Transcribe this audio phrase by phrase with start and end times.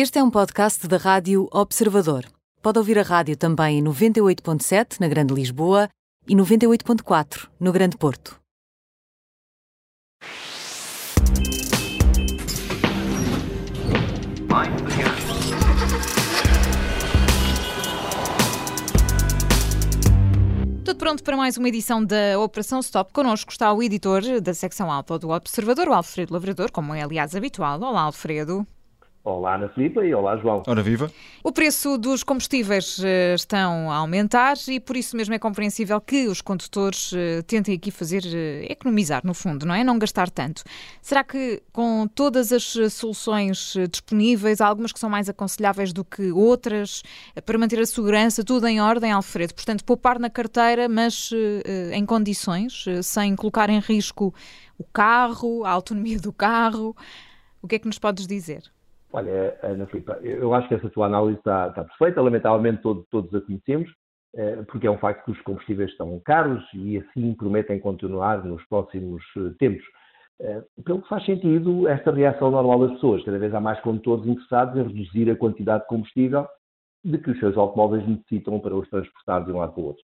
[0.00, 2.24] Este é um podcast da Rádio Observador.
[2.62, 5.88] Pode ouvir a rádio também em 98.7 na Grande Lisboa
[6.24, 8.38] e 98.4 no Grande Porto.
[20.84, 23.12] Tudo pronto para mais uma edição da Operação Stop.
[23.12, 27.34] Connosco está o editor da secção alta do Observador, o Alfredo Lavrador, como é aliás
[27.34, 27.82] habitual.
[27.82, 28.64] Olá, Alfredo.
[29.24, 30.62] Olá, Ana Filipe e olá, João.
[30.66, 31.10] Ora viva.
[31.44, 36.28] O preço dos combustíveis eh, estão a aumentar e por isso mesmo é compreensível que
[36.28, 39.82] os condutores eh, tentem aqui fazer eh, economizar, no fundo, não é?
[39.82, 40.62] Não gastar tanto.
[41.02, 46.30] Será que com todas as soluções disponíveis, há algumas que são mais aconselháveis do que
[46.32, 47.02] outras,
[47.44, 49.52] para manter a segurança, tudo em ordem, Alfredo?
[49.52, 51.30] Portanto, poupar na carteira, mas
[51.92, 54.32] em condições, sem colocar em risco
[54.78, 56.96] o carro, a autonomia do carro.
[57.60, 58.62] O que é que nos podes dizer?
[59.12, 62.20] Olha, Ana Filipe, eu acho que essa tua análise está, está perfeita.
[62.20, 63.90] Lamentavelmente todos, todos a conhecemos,
[64.36, 68.62] eh, porque é um facto que os combustíveis estão caros e assim prometem continuar nos
[68.66, 69.84] próximos eh, tempos.
[70.40, 73.24] Eh, pelo que faz sentido esta reação normal das pessoas.
[73.24, 76.46] Cada vez há mais condutores interessados em reduzir a quantidade de combustível
[77.02, 80.02] de que os seus automóveis necessitam para os transportar de um lado para o outro.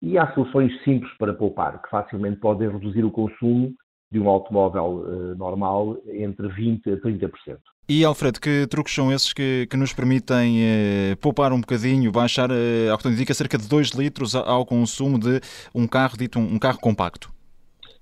[0.00, 3.74] E há soluções simples para poupar, que facilmente podem reduzir o consumo
[4.10, 7.58] de um automóvel normal entre 20% a 30%.
[7.90, 12.50] E, Alfredo, que truques são esses que, que nos permitem eh, poupar um bocadinho, baixar,
[12.50, 15.40] eh, ao que indica, cerca de 2 litros ao consumo de
[15.74, 17.30] um carro dito um, um carro compacto?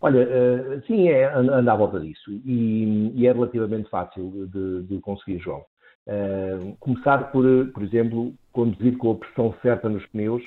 [0.00, 5.00] Olha, uh, sim, é, anda à volta disso e, e é relativamente fácil de, de
[5.00, 5.64] conseguir, João.
[6.08, 10.42] Uh, começar por, por exemplo, conduzir com a pressão certa nos pneus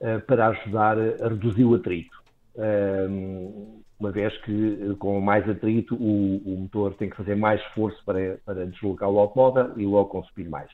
[0.00, 2.16] uh, para ajudar a reduzir o atrito
[3.98, 8.00] uma vez que eh, com mais atrito o, o, motor tem que fazer mais esforço
[8.04, 10.70] para, para deslocar o automóvel e logo consumir mais.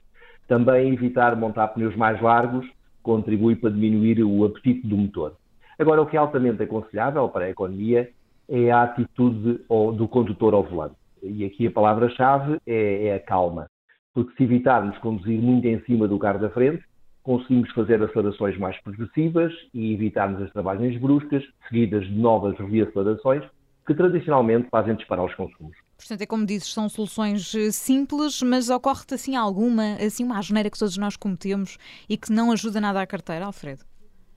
[0.47, 2.67] Também evitar montar pneus mais largos
[3.02, 5.36] contribui para diminuir o apetite do motor.
[5.78, 8.11] Agora, o que é altamente aconselhável para a economia
[8.48, 10.96] é a atitude do condutor ao volante.
[11.23, 13.67] E aqui a palavra-chave é, é a calma.
[14.13, 16.84] Porque se evitarmos conduzir muito em cima do carro da frente,
[17.24, 23.42] conseguimos fazer acelerações mais progressivas e evitarmos as travagens bruscas, seguidas de novas reacelerações,
[23.86, 25.77] que tradicionalmente fazem disparar os consumos.
[25.96, 30.70] Portanto, é como dizes, são soluções eh, simples, mas ocorre-te assim alguma, assim uma asneira
[30.70, 33.83] que todos nós cometemos e que não ajuda nada à carteira, Alfredo?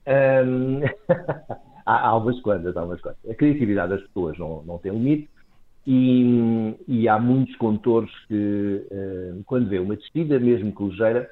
[1.86, 3.32] Há, há umas quantas, há umas quantas.
[3.32, 5.30] A criatividade das pessoas não, não tem limite
[5.86, 11.30] e, e há muitos condutores que, uh, quando vê uma descida, mesmo que ligeira,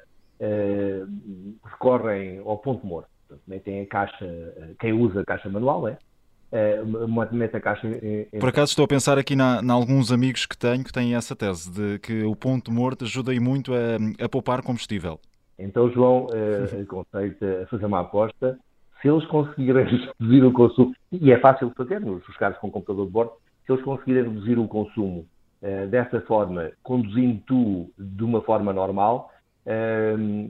[1.64, 3.08] recorrem ao ponto morto.
[3.28, 5.84] Portanto, metem a caixa, eh, quem usa a caixa manual?
[5.84, 8.38] Uh, mete a caixa em.
[8.38, 11.34] Por acaso estou a pensar aqui na, na, alguns amigos que tenho que têm essa
[11.34, 15.18] tese de que o ponto morto ajuda muito a, a poupar combustível.
[15.58, 18.58] Então, João, uh, aconselho a fazer uma aposta.
[19.02, 19.84] Se eles conseguirem
[20.20, 23.32] reduzir o consumo, e é fácil de fazer nos carros com computador de bordo,
[23.66, 25.26] se eles conseguirem reduzir o consumo
[25.90, 29.32] dessa forma, conduzindo tu de uma forma normal,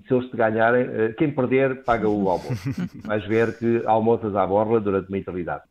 [0.07, 2.71] se eles te ganharem, uh, quem perder paga o almoço.
[3.07, 5.63] Vais ver que almoças à borla durante uma eternidade.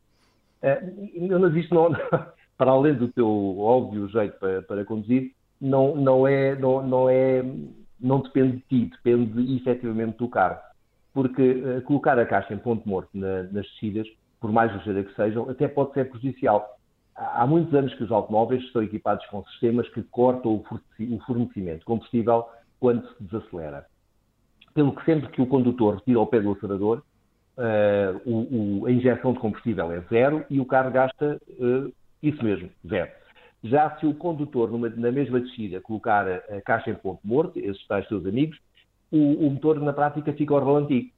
[0.62, 1.92] Uh, mas isto não,
[2.58, 7.44] para além do teu óbvio jeito para, para conduzir, não, não é, não, não é,
[8.00, 10.58] não depende de ti, depende efetivamente do carro.
[11.14, 14.08] Porque uh, colocar a caixa em ponto morto na, nas descidas,
[14.40, 16.76] por mais ligeira que sejam, até pode ser prejudicial.
[17.14, 21.84] Há muitos anos que os automóveis estão equipados com sistemas que cortam o fornecimento de
[21.84, 22.44] combustível
[22.78, 23.86] quando se desacelera.
[24.74, 27.02] Pelo que sempre que o condutor retira o pé do acelerador,
[27.56, 31.92] uh, o, o, a injeção de combustível é zero e o carro gasta uh,
[32.22, 33.10] isso mesmo, zero.
[33.64, 37.84] Já se o condutor, numa, na mesma descida, colocar a, caixa em ponto morto, esses
[37.86, 38.58] tais seus amigos,
[39.10, 41.12] o, o, motor na prática fica ao ralenti.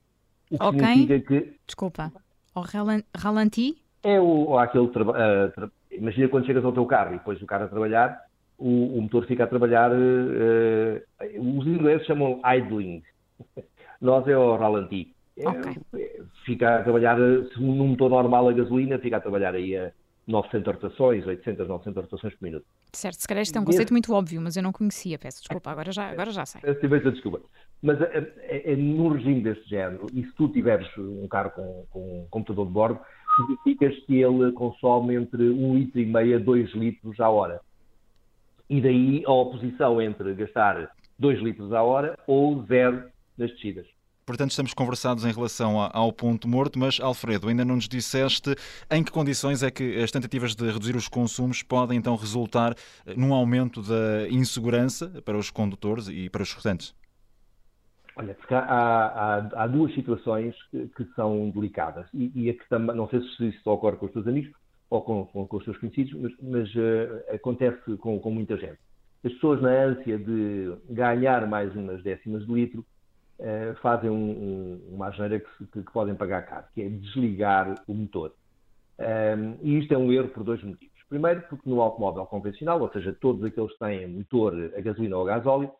[0.51, 0.79] O que okay.
[0.79, 1.57] significa que.
[1.67, 2.13] Desculpa.
[2.55, 2.65] Ao
[3.17, 3.77] ralenti?
[4.03, 4.87] É o, aquele.
[4.87, 5.71] Uh, tra...
[5.91, 8.28] Imagina quando chegas ao teu carro e depois o carro a trabalhar,
[8.59, 11.01] o, o motor fica a trabalhar, uh,
[11.39, 13.03] os ingleses chamam idling,
[14.01, 15.15] nós é o ralenti.
[15.37, 15.77] É, okay.
[15.95, 19.93] É, fica a trabalhar, se num motor normal a gasolina, fica a trabalhar aí a
[20.27, 22.67] 900 rotações, 800, 900 rotações por minuto.
[22.93, 25.71] Certo, se calhar isto é um conceito muito óbvio, mas eu não conhecia, peço desculpa,
[25.71, 26.61] agora já, agora já sei.
[26.63, 27.41] Peço imensa desculpa.
[27.81, 31.87] Mas é, é, é, num regime deste género, e se tu tiveres um carro com,
[31.91, 33.01] com um computador de bordo,
[33.37, 37.61] significas que ele consome entre 1,5 litro e a 2 litros à hora.
[38.69, 43.05] E daí a oposição entre gastar 2 litros à hora ou zero
[43.37, 43.87] nas descidas.
[44.27, 48.55] portanto estamos conversados em relação ao ponto morto, mas Alfredo, ainda não nos disseste
[48.91, 52.75] em que condições é que as tentativas de reduzir os consumos podem então resultar
[53.07, 56.95] eh, num aumento da insegurança para os condutores e para os restantes?
[58.17, 62.95] Olha, há, há, há duas situações que, que são delicadas e, e, a que também,
[62.95, 64.51] não sei se isso ocorre com os teus amigos
[64.91, 68.79] ou com, com, com os teus conhecidos, mas, mas uh, acontece com, com, muita gente.
[69.25, 72.85] As pessoas, na ânsia de ganhar mais umas décimas de litro,
[73.39, 77.75] uh, fazem um, um, uma asneira que, que, que, podem pagar caro, que é desligar
[77.87, 78.33] o motor.
[78.99, 80.97] Um, e isto é um erro por dois motivos.
[81.09, 85.23] Primeiro, porque no automóvel convencional, ou seja, todos aqueles que têm motor a gasolina ou
[85.29, 85.71] a gasóleo,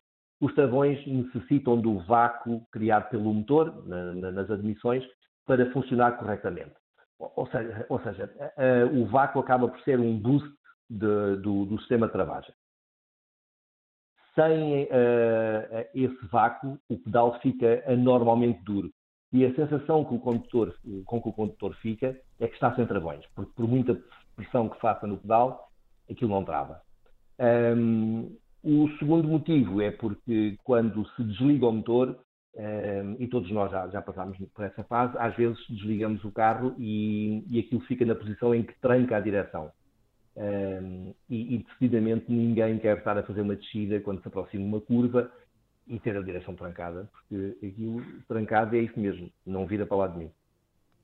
[0.41, 5.03] os travões necessitam do vácuo criado pelo motor, na, na, nas admissões,
[5.45, 6.73] para funcionar corretamente.
[7.19, 8.31] Ou seja, ou seja
[8.93, 10.49] o vácuo acaba por ser um boost
[10.89, 12.53] de, do, do, sistema de travagem.
[14.33, 18.89] Sem uh, esse vácuo, o pedal fica anormalmente duro.
[19.31, 20.73] E a sensação que o condutor,
[21.05, 24.01] com que o condutor fica é que está sem travões, porque por muita
[24.35, 25.69] pressão que faça no pedal,
[26.09, 26.81] aquilo não trava.
[27.77, 32.19] Um, o segundo motivo é porque quando se desliga o motor,
[33.17, 37.43] e todos nós já, já passámos por essa fase, às vezes desligamos o carro e,
[37.49, 39.71] e aquilo fica na posição em que tranca a direção.
[40.35, 44.79] Um, e, e, decididamente ninguém quer estar a fazer uma descida quando se aproxima uma
[44.79, 45.29] curva
[45.87, 50.07] e ter a direção trancada, porque aquilo trancado é isso mesmo, não vira para lá
[50.07, 50.31] de mim.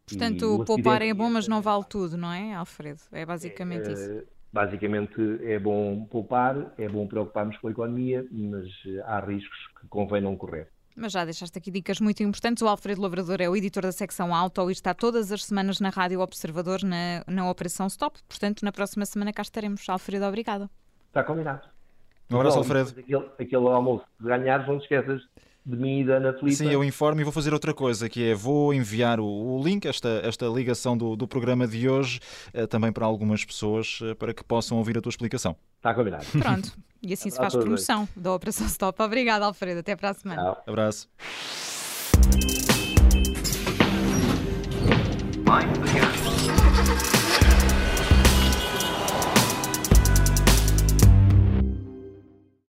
[0.08, 3.02] Portanto, poupar é bom, mas não vale tudo, não é, Alfredo?
[3.12, 4.24] É basicamente é, isso
[4.54, 8.66] basicamente é bom poupar, é bom preocuparmos com a economia, mas
[9.04, 10.70] há riscos que convém não correr.
[10.96, 12.64] Mas já deixaste aqui dicas muito importantes.
[12.64, 15.90] O Alfredo Lavrador é o editor da secção Auto e está todas as semanas na
[15.90, 18.20] Rádio Observador na, na Operação Stop.
[18.30, 19.88] Portanto, na próxima semana cá estaremos.
[19.90, 20.70] Alfredo, obrigada.
[21.08, 21.68] Está combinado.
[22.32, 22.98] Um abraço, Alfredo.
[22.98, 25.22] Aquele, aquele almoço de ganhares, não te esqueças
[25.66, 26.56] de mim e da Ana Filipe.
[26.56, 29.88] Sim, eu informo e vou fazer outra coisa, que é vou enviar o, o link,
[29.88, 32.20] esta, esta ligação do, do programa de hoje,
[32.54, 35.56] eh, também para algumas pessoas, eh, para que possam ouvir a tua explicação.
[35.78, 36.26] Está combinado.
[36.40, 36.72] Pronto,
[37.02, 39.02] e assim se faz promoção da Operação Stop.
[39.02, 39.80] Obrigado, Alfredo.
[39.80, 40.42] Até para a semana.
[40.42, 40.64] Tchau.
[40.68, 41.10] Abraço.